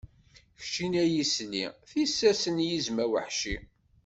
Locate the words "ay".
1.03-1.13